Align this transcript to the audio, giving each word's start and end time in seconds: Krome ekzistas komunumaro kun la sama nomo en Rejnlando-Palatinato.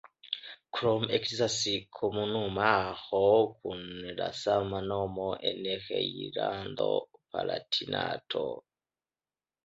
Krome 0.75 1.05
ekzistas 1.15 1.57
komunumaro 1.97 3.19
kun 3.65 3.83
la 4.19 4.29
sama 4.37 4.79
nomo 4.93 5.27
en 5.51 5.61
Rejnlando-Palatinato. 5.89 8.43